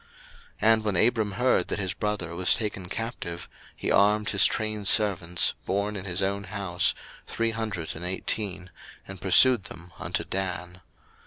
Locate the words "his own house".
6.05-6.95